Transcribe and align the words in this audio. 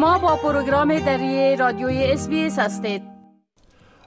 شما 0.00 0.18
با 0.18 0.36
پروگرام 0.36 0.98
دری 0.98 1.56
رادیوی 1.56 2.04
اس 2.04 2.58
هستید 2.58 3.02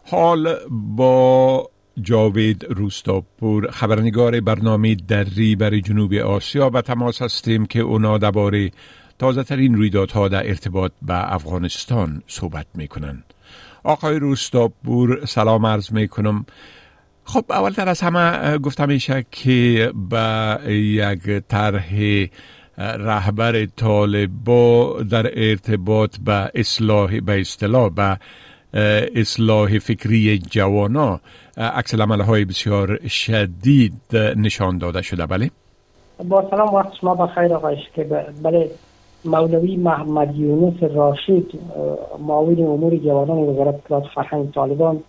حال 0.06 0.56
با 0.70 1.70
جاوید 2.02 2.66
روستاپور 2.70 3.72
خبرنگار 3.72 4.40
برنامه 4.40 4.96
دری 4.96 5.56
برای 5.56 5.82
جنوب 5.82 6.14
آسیا 6.14 6.70
به 6.70 6.82
تماس 6.82 7.22
هستیم 7.22 7.66
که 7.66 7.80
اونا 7.80 8.18
درباره 8.18 8.72
تازه 9.20 9.44
ترین 9.44 9.76
رویدادها 9.76 10.28
در 10.28 10.48
ارتباط 10.48 10.92
به 11.02 11.34
افغانستان 11.34 12.24
صحبت 12.28 12.68
می 12.76 12.88
کنند. 12.88 13.34
آقای 13.84 14.20
روستاپور 14.20 15.26
سلام 15.26 15.66
عرض 15.66 15.92
می 15.92 16.08
کنم 16.08 16.46
خب 17.24 17.46
اولتر 17.50 17.90
از 17.90 18.02
همه 18.02 18.58
گفتم 18.58 18.88
میشه 18.88 19.26
که 19.32 19.92
به 20.10 20.60
یک 20.74 21.44
طرح 21.48 21.90
رهبر 22.78 23.66
طالبا 23.66 25.02
در 25.12 25.32
ارتباط 25.36 26.18
به 26.18 26.52
اصلاح 26.56 27.20
به 27.20 27.42
اصطلاح 27.42 27.90
به 27.90 28.18
اصلاح 29.16 29.80
فکری 29.80 30.38
جوانا. 30.40 31.20
عکس 31.58 31.94
های 31.96 32.46
بسیار 32.46 33.08
شدید 33.08 34.16
نشان 34.38 34.78
داده 34.78 35.02
شده. 35.02 35.26
بله. 35.26 35.52
با 36.30 36.50
سلام 36.50 36.74
وقت 36.74 36.94
شما 37.02 37.16
بخیر 37.16 37.54
آقایش 37.54 37.80
که 37.96 38.04
بله 38.44 38.72
مولوی 39.26 39.78
محمد 39.78 40.36
یونس 40.36 40.84
راشد 40.84 41.46
معاون 42.20 42.60
امور 42.60 42.98
جوانان 42.98 43.38
وزارت 43.38 43.76
اطلاعات 43.76 44.06
فرهنگ 44.16 44.52
طالبان 44.52 45.00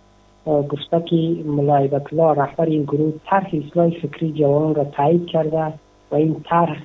گفته 0.45 1.01
که 1.09 1.15
ملای 1.45 1.87
رهبر 2.33 2.65
این 2.65 2.83
گروه 2.83 3.13
طرح 3.25 3.49
اصلاح 3.53 3.89
فکری 3.89 4.31
جوانان 4.31 4.75
را 4.75 4.83
تایید 4.83 5.25
کرده 5.25 5.73
و 6.11 6.15
این 6.15 6.35
طرح 6.49 6.77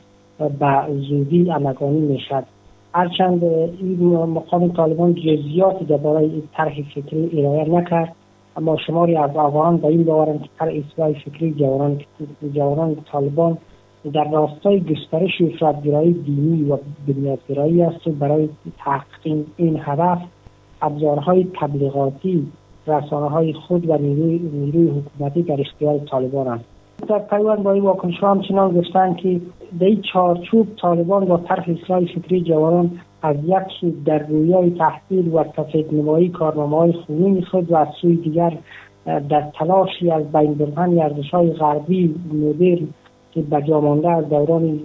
به 0.48 1.00
زودی 1.08 1.50
عمگانی 1.50 2.00
می‌شد 2.00 2.44
هرچند 2.94 3.44
این 3.44 4.08
مقام 4.08 4.68
طالبان 4.68 5.14
جزیاتی 5.14 5.84
درباره 5.84 6.18
این 6.18 6.42
طرح 6.54 6.74
فکری 6.94 7.40
ارائه 7.40 7.68
نکرد 7.68 8.14
اما 8.56 8.76
شماری 8.86 9.16
از 9.16 9.30
افغانان 9.36 9.76
به 9.76 9.86
این 9.88 10.04
باورند 10.04 10.42
که 10.42 10.48
طرح 10.58 10.72
اصلاح 10.72 11.12
فکری 11.12 11.54
جوانان 11.54 12.00
جوانان 12.54 12.96
طالبان 13.12 13.58
در 14.12 14.30
راستای 14.30 14.80
گسترش 14.80 15.40
افرادگرایی 15.40 16.12
دینی 16.12 16.70
و 16.70 16.78
بنیادگرایی 17.08 17.82
است 17.82 18.06
و 18.06 18.10
برای 18.10 18.48
تحقیق 18.78 19.44
این 19.56 19.80
هدف 19.84 20.18
ابزارهای 20.82 21.46
تبلیغاتی 21.60 22.46
رسانه 22.86 23.28
های 23.28 23.52
خود 23.52 23.90
و 23.90 23.98
نیروی 23.98 24.88
حکومتی 24.88 25.42
در 25.42 25.60
اختیار 25.60 25.98
طالبان 25.98 26.48
است. 26.48 26.79
در 27.08 27.18
پیوند 27.18 27.62
با 27.62 27.72
این 27.72 27.82
واکنش 27.82 28.22
همچنان 28.22 28.80
گفتند 28.80 29.16
که 29.16 29.40
در 29.80 29.86
این 29.86 30.02
چارچوب 30.12 30.66
طالبان 30.82 31.24
با 31.24 31.36
طرح 31.36 31.64
اصلاح 31.68 32.04
فکری 32.04 32.40
جوانان 32.40 32.90
از 33.22 33.36
یک 33.44 34.04
در 34.04 34.18
رویای 34.18 34.70
تحصیل 34.70 35.34
و 35.34 35.44
سفید 35.56 35.94
نمایی 35.94 36.28
کارنامه 36.28 36.76
های 36.76 36.92
خونین 36.92 37.42
خود 37.42 37.72
و 37.72 37.76
از 37.76 37.88
سوی 38.00 38.16
دیگر 38.16 38.58
در 39.04 39.44
تلاشی 39.58 40.10
از 40.10 40.32
بین 40.32 40.54
بردن 40.54 40.98
ارزش 40.98 41.30
های 41.30 41.52
غربی 41.52 42.14
مدرن 42.32 42.88
که 43.32 43.42
به 43.42 43.76
مانده 43.76 44.10
از 44.10 44.28
دوران 44.28 44.80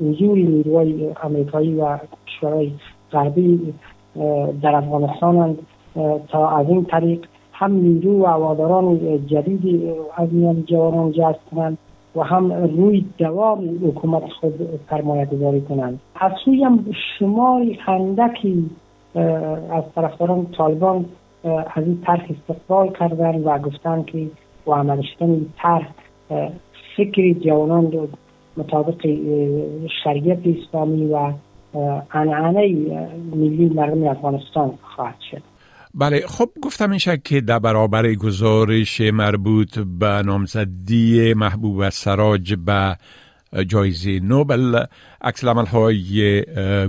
حضور 0.00 0.38
نیروهای 0.38 1.10
امریکایی 1.22 1.74
و 1.74 1.98
کشورهای 2.26 2.72
غربی 3.12 3.74
در 4.62 4.74
افغانستان 4.74 5.56
تا 6.28 6.48
از 6.48 6.68
این 6.68 6.84
طریق 6.84 7.26
هم 7.58 7.72
نیرو 7.72 8.22
و 8.22 8.26
هواداران 8.26 8.98
جدید 9.26 9.92
از 10.16 10.32
میان 10.32 10.64
جوانان 10.66 11.12
جذب 11.12 11.38
کنند 11.50 11.78
و 12.16 12.22
هم 12.22 12.52
روی 12.52 13.04
دوام 13.18 13.78
حکومت 13.82 14.22
خود 14.40 14.80
سرمایه 14.90 15.24
گذاری 15.24 15.60
کنند. 15.60 16.00
از 16.20 16.32
سوی 16.44 16.64
هم 16.64 16.84
شمار 17.18 17.66
اندکی 17.88 18.70
از 19.70 19.84
طرفداران 19.94 20.46
طالبان 20.46 21.04
از 21.74 21.84
این 21.84 22.00
طرح 22.06 22.26
استقبال 22.30 22.88
کردن 22.88 23.42
و 23.42 23.58
گفتن 23.58 24.02
که 24.02 24.26
و 24.66 24.72
عمل 24.72 25.02
شدن 25.02 25.30
این 25.30 25.46
طرح 25.58 25.94
فکر 26.96 27.32
جوانان 27.32 28.08
مطابق 28.56 29.06
شریعت 30.04 30.38
اسلامی 30.46 31.06
و 31.06 31.32
عنعنه 32.14 32.68
ملی 33.34 33.68
مردم 33.74 34.06
افغانستان 34.08 34.72
خواهد 34.82 35.20
شد. 35.30 35.55
بله 35.98 36.20
خب 36.26 36.48
گفتم 36.62 36.90
این 36.90 37.00
که 37.24 37.40
در 37.40 37.58
برابر 37.58 38.14
گزارش 38.14 39.00
مربوط 39.00 39.78
به 39.78 40.22
نامزدی 40.22 41.34
محبوب 41.34 41.88
سراج 41.88 42.54
به 42.54 42.96
جایزه 43.66 44.20
نوبل 44.20 44.84
عکس 45.20 45.44
های 45.44 46.44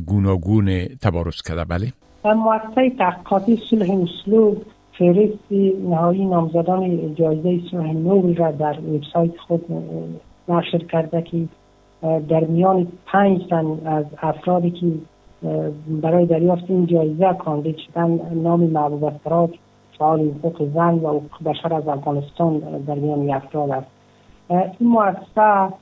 گوناگون 0.06 0.86
تبارز 0.86 1.42
کرده 1.42 1.64
بله. 1.64 1.94
مؤسسه 2.26 2.90
تحقیقاتی 2.98 3.60
صلح 3.70 3.92
مسلوب 3.92 4.66
فهرست 4.98 5.52
نهایی 5.90 6.26
نامزدان 6.26 7.16
جایزه 7.16 7.60
صلح 7.72 7.94
نوبل 7.94 8.36
را 8.36 8.52
در 8.52 8.80
وبسایت 8.80 9.38
خود 9.38 9.66
نشر 10.50 10.78
کرده 10.78 11.22
که 11.22 11.46
در 12.30 12.40
میان 12.40 12.88
پنج 13.06 13.42
تن 13.50 13.66
از 13.86 14.06
افرادی 14.22 14.72
که 14.72 14.88
برای 16.02 16.26
دریافت 16.26 16.64
این 16.68 16.86
جایزه 16.86 17.34
کاندید 17.34 17.78
شدن 17.78 18.20
نام 18.44 18.60
محبوب 18.60 19.12
سراج 19.24 19.50
فعال 19.98 20.20
حقوق 20.20 20.70
زن 20.74 20.94
و 20.94 21.08
حقوق 21.08 21.44
بشر 21.46 21.74
از 21.74 21.88
افغانستان 21.88 22.60
در 22.88 22.96
میان 22.96 23.30
افراد 23.30 23.72
است. 23.72 23.88
این 24.50 24.90
مؤسسه 24.90 25.74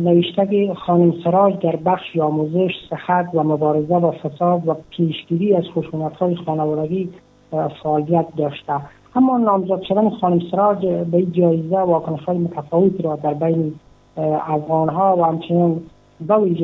نوشته 0.00 0.74
خانم 0.74 1.14
سراج 1.24 1.58
در 1.58 1.76
بخش 1.76 2.16
آموزش 2.16 2.72
صحت 2.90 3.30
و 3.34 3.42
مبارزه 3.42 3.98
با 3.98 4.10
فساد 4.10 4.68
و 4.68 4.76
پیشگیری 4.90 5.54
از 5.54 5.64
خشونت 5.74 6.16
های 6.16 6.36
خانوادگی 6.36 7.08
فعالیت 7.82 8.26
داشته. 8.36 8.72
اما 9.16 9.38
نامزد 9.38 9.82
شدن 9.82 10.10
خانم 10.10 10.40
سراج 10.50 10.86
به 10.86 11.16
این 11.16 11.32
جایزه 11.32 11.78
واکنش 11.78 12.24
های 12.24 12.38
متفاوتی 12.38 13.02
را 13.02 13.16
در 13.16 13.34
بین 13.34 13.74
افغان 14.46 14.88
ها 14.88 15.16
و 15.16 15.24
همچنین 15.24 15.80
به 16.20 16.56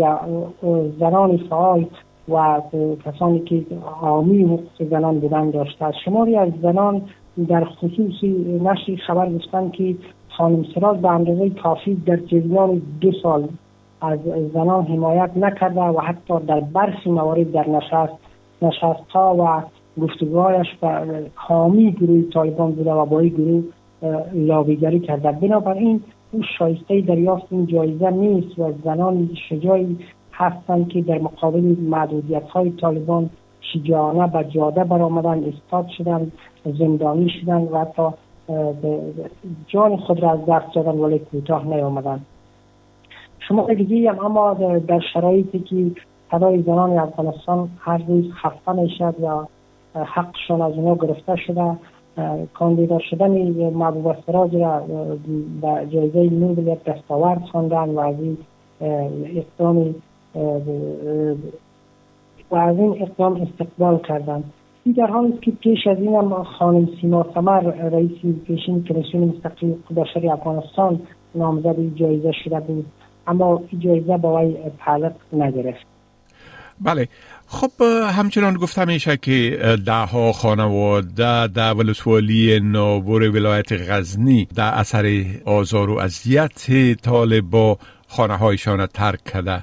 زنان 0.98 1.36
فعال 1.36 1.86
و 2.28 2.60
کسانی 3.04 3.40
که 3.40 3.62
عامی 4.00 4.42
حقوق 4.42 4.60
زنان 4.90 5.20
بودن 5.20 5.50
داشته. 5.50 5.92
شماری 6.04 6.36
از 6.36 6.52
زنان 6.62 7.02
در 7.48 7.64
خصوص 7.64 8.24
نشر 8.62 8.96
خبر 9.06 9.32
گفتند 9.32 9.72
که 9.72 9.94
خانم 10.28 10.64
سراج 10.74 10.98
به 10.98 11.08
اندازه 11.10 11.50
کافی 11.50 11.94
در 11.94 12.16
جریان 12.16 12.82
دو 13.00 13.12
سال 13.22 13.48
از 14.00 14.18
زنان 14.52 14.84
حمایت 14.84 15.30
نکرده 15.36 15.80
و 15.80 16.00
حتی 16.00 16.34
در 16.46 16.60
برخی 16.60 17.10
موارد 17.10 17.52
در 17.52 17.68
نشست 17.68 18.12
نشست 18.62 19.10
ها 19.10 19.36
و 19.38 19.62
گفتگوهایش 20.02 20.66
حامی 21.34 21.92
گروه 21.92 22.30
طالبان 22.32 22.72
بوده 22.72 22.92
و 22.92 23.06
با 23.06 23.20
این 23.20 23.28
گروه 23.28 23.62
لابیگری 24.32 25.00
کرده. 25.00 25.32
بنابراین 25.32 26.00
او 26.32 26.42
شایسته 26.58 27.00
دریافت 27.00 27.46
این 27.50 27.66
جایزه 27.66 28.10
نیست 28.10 28.58
و 28.58 28.72
زنان 28.84 29.30
شجاعی 29.48 29.96
هستند 30.36 30.88
که 30.88 31.02
در 31.02 31.18
مقابل 31.18 31.74
محدودیت 31.80 32.48
های 32.48 32.70
طالبان 32.70 33.30
شجاعانه 33.60 34.26
به 34.26 34.44
جاده 34.50 34.84
برآمدن 34.84 35.44
استاد 35.44 35.88
شدن 35.88 36.32
زندانی 36.78 37.30
شدن 37.40 37.62
و 37.62 37.78
حتی 37.78 38.02
جان 39.68 39.96
خود 39.96 40.20
را 40.20 40.32
از 40.32 40.46
دست 40.48 40.74
دادن 40.74 40.98
ولی 40.98 41.18
کوتاه 41.18 41.66
نیامدن 41.66 42.20
شما 43.38 43.74
دیگه 43.74 44.12
هم 44.12 44.26
اما 44.26 44.54
در 44.86 45.00
شرایطی 45.12 45.58
که 45.58 46.00
صدای 46.30 46.62
زنان 46.62 46.98
افغانستان 46.98 47.68
هر 47.78 48.02
روز 48.08 48.32
خفته 48.32 48.72
می‌شد 48.72 49.14
و 49.22 49.46
حقشان 50.04 50.62
از 50.62 50.72
اونا 50.72 50.94
گرفته 50.94 51.36
شده 51.36 51.76
کاندیدا 52.54 52.98
شدن 52.98 53.30
محبوب 53.70 54.16
سراج 54.26 54.56
را 54.56 54.80
به 55.60 55.86
جایزه 55.92 56.34
نوبل 56.34 56.74
دستاورد 56.86 57.42
خواندن 57.42 57.90
و 57.90 57.98
از 58.00 58.14
این 58.20 58.36
اقدام 59.36 59.94
و 62.50 62.56
از 62.56 62.76
این 62.76 63.02
اقدام 63.02 63.40
استقبال 63.40 63.98
کردند 63.98 64.52
این 64.84 64.94
در 64.94 65.06
حالی 65.06 65.38
که 65.42 65.50
پیش 65.50 65.86
از 65.86 65.98
این 65.98 66.14
هم 66.14 66.42
خانم 66.42 66.88
سیما 67.00 67.26
سمر 67.34 67.60
رئیس 67.60 68.10
پیشین 68.46 68.84
کمیسیون 68.84 69.24
مستقل 69.24 69.72
بشری 69.96 70.28
افغانستان 70.30 71.00
نامزد 71.34 71.76
جایزه 71.94 72.32
شده 72.44 72.60
بود. 72.60 72.86
اما 73.26 73.62
جایزه 73.78 74.16
با 74.16 74.40
وی 74.40 74.56
تعلق 74.78 75.12
نگرفت. 75.32 75.86
بله. 76.80 77.08
خب 77.46 77.82
همچنان 78.10 78.54
گفته 78.54 78.84
میشه 78.84 79.16
که 79.16 79.58
ده 79.86 79.92
ها 79.92 80.32
خانواده 80.32 81.46
در 81.46 81.74
ولسوالی 81.74 82.60
نابور 82.60 83.22
ولایت 83.22 83.72
غزنی 83.72 84.48
در 84.54 84.74
اثر 84.74 85.24
آزار 85.44 85.90
و 85.90 85.98
اذیت 85.98 86.68
طالبا 87.02 87.78
خانه 88.08 88.36
هایشان 88.36 88.86
ترک 88.86 89.24
کرده. 89.24 89.62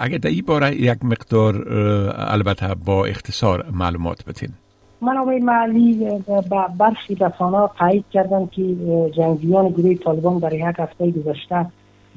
اگر 0.00 0.18
در 0.18 0.30
این 0.30 0.42
باره 0.46 0.80
یک 0.80 1.04
مقدار 1.04 1.68
البته 2.16 2.74
با 2.84 3.06
اختصار 3.06 3.66
معلومات 3.72 4.24
بتین. 4.24 4.50
منابع 5.02 5.38
محلی 5.38 6.08
با 6.50 6.68
برخی 6.78 7.14
رسانه 7.14 7.68
تایید 7.78 8.04
کردن 8.12 8.46
که 8.46 8.62
جنگیان 9.16 9.68
گروه 9.68 9.94
طالبان 9.94 10.38
در 10.38 10.52
یک 10.52 10.76
هفته 10.78 11.10
گذشته 11.10 11.66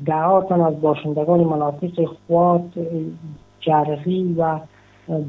دهاتن 0.06 0.62
از 0.62 0.82
باشندگان 0.82 1.40
مناطق 1.40 2.06
خوات 2.28 2.62
جرغی 3.60 4.36
و 4.38 4.60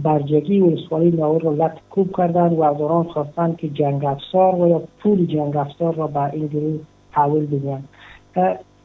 برجگی 0.03 0.61
ولسوالی 0.61 1.11
لاور 1.11 1.43
را 1.43 1.53
لط 1.53 1.79
کوب 1.91 2.17
کردن 2.17 2.49
و 2.49 2.63
از 2.63 2.81
آن 2.81 3.05
خواستند 3.05 3.57
که 3.57 3.69
جنگ 3.69 4.05
افزار 4.05 4.55
و 4.55 4.69
یا 4.69 4.83
پول 4.99 5.27
جنگ 5.27 5.57
افزار 5.57 5.95
را 5.95 6.07
به 6.07 6.35
این 6.35 6.47
گروه 6.47 6.79
تحویل 7.13 7.47
بدهند. 7.47 7.89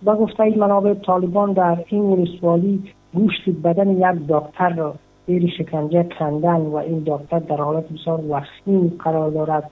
با 0.03 0.15
گفته 0.15 0.43
این 0.43 0.59
منابع 0.59 0.93
طالبان 0.93 1.53
در 1.53 1.77
این 1.87 2.01
ولسوالی 2.01 2.83
گوشت 3.13 3.49
بدن 3.63 3.89
یک 3.89 4.27
دکتر 4.27 4.69
را 4.69 4.95
زیر 5.27 5.51
شکنجه 5.57 6.03
کندن 6.19 6.55
و 6.55 6.75
این 6.75 7.03
دکتر 7.05 7.39
در 7.39 7.57
حالت 7.57 7.89
بسیار 7.89 8.23
وخیم 8.29 8.97
قرار 8.99 9.29
دارد 9.29 9.71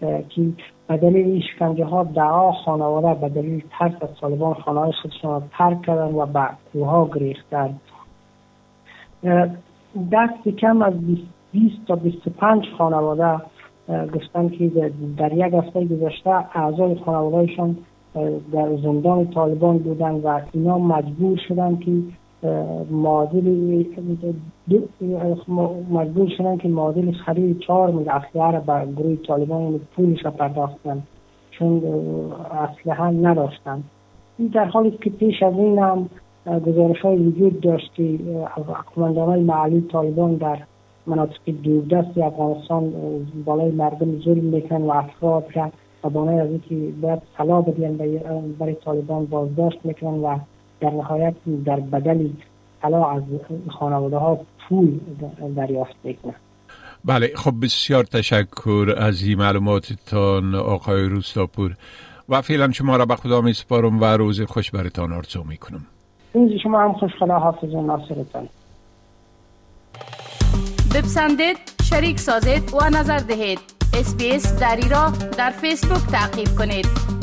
که 0.00 0.42
به 0.88 0.96
دلیل 0.96 1.26
این 1.26 1.40
شکنجه 1.40 1.84
ها 1.84 2.04
دعا 2.04 2.52
خانواده 2.52 3.20
به 3.20 3.28
دلیل 3.28 3.64
ترس 3.78 3.92
از 4.02 4.08
طالبان 4.20 4.54
خانه 4.54 4.92
خودشان 4.92 5.30
را 5.30 5.42
ترک 5.50 5.82
کردن 5.82 6.14
و 6.14 6.26
به 6.26 6.48
کوها 6.72 7.10
گریختن 7.14 7.74
دست 10.12 10.48
کم 10.48 10.82
از 10.82 10.94
20 11.52 11.86
تا 11.88 11.96
25 11.96 12.64
خانواده 12.78 13.40
گفتن 14.14 14.48
که 14.48 14.92
در 15.16 15.32
یک 15.32 15.54
هفته 15.54 15.84
گذشته 15.84 16.30
اعضای 16.30 16.94
خانوادهشان 16.94 17.76
در 18.52 18.76
زندان 18.82 19.30
طالبان 19.30 19.78
بودن 19.78 20.14
و 20.14 20.40
اینا 20.52 20.78
مجبور 20.78 21.38
شدن 21.48 21.76
که 21.76 21.92
معادل 22.90 23.84
مجبور 25.90 26.28
شدن 26.28 26.56
که 26.56 26.68
معادل 26.68 27.12
خرید 27.12 27.58
چهار 27.58 27.90
میل 27.90 28.08
اسلحه 28.08 28.60
به 28.60 28.92
گروه 29.02 29.16
طالبان 29.16 29.80
پولش 29.96 30.24
را 30.24 30.30
پرداختن. 30.30 31.02
چون 31.50 31.82
اسلحه 32.50 33.02
نداشتن. 33.02 33.82
این 34.38 34.48
در 34.48 34.64
حالی 34.64 34.90
که 34.90 35.10
پیش 35.10 35.42
از 35.42 35.54
این 35.54 35.78
هم 35.78 36.08
گزارش 36.66 37.00
های 37.00 37.16
وجود 37.16 37.60
داشت 37.60 37.94
که 37.94 38.18
های 38.96 39.42
معلی 39.42 39.80
طالبان 39.80 40.34
در 40.34 40.58
مناطق 41.06 41.50
دوردست 41.64 42.18
افغانستان 42.18 42.92
بالای 43.44 43.70
مردم 43.70 44.20
ظلم 44.20 44.44
میکن 44.44 44.82
و 44.82 44.90
افراد 44.90 45.44
را 45.54 45.72
و 46.04 46.08
از 46.18 46.48
اینکه 46.48 46.92
باید 47.00 47.22
طلا 47.36 47.60
بدین 47.60 47.96
برای 48.58 48.74
طالبان 48.74 49.24
بازداشت 49.24 49.78
می‌کنن 49.84 50.18
و 50.18 50.38
در 50.80 50.90
نهایت 50.90 51.34
در 51.64 51.80
بدل 51.80 52.28
طلا 52.82 53.10
از 53.10 53.22
خانواده 53.68 54.16
ها 54.16 54.40
پول 54.68 55.00
دریافت 55.56 55.94
می‌کنن 56.04 56.34
بله 57.04 57.32
خب 57.36 57.54
بسیار 57.62 58.04
تشکر 58.04 58.94
از 58.98 59.22
این 59.22 59.38
معلوماتتان 59.38 60.54
آقای 60.54 61.04
روستاپور 61.04 61.76
و 62.28 62.42
فعلا 62.42 62.72
شما 62.72 62.96
را 62.96 63.06
به 63.06 63.16
خدا 63.16 63.40
می 63.40 63.52
سپارم 63.52 64.00
و 64.00 64.04
روز 64.04 64.40
خوش 64.40 64.70
برتان 64.70 65.12
آرزو 65.12 65.44
می 65.44 65.56
کنم 65.56 65.86
روز 66.34 66.52
شما 66.62 66.80
هم 66.80 66.92
خوش 66.92 67.10
خدا 67.20 67.38
حافظ 67.38 67.74
و 67.74 67.82
ناصرتان. 67.82 68.48
بپسندید 70.94 71.56
شریک 71.82 72.20
سازید 72.20 72.74
و 72.74 72.90
نظر 72.90 73.18
دهید. 73.18 73.58
اسپیس 73.94 74.60
دری 74.60 74.88
را 74.88 75.12
در 75.38 75.50
فیسبوک 75.50 76.06
تعقیب 76.12 76.48
کنید. 76.58 77.15